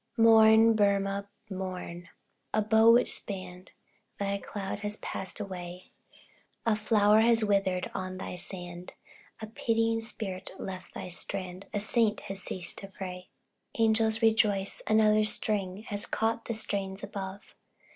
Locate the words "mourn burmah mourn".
0.17-2.09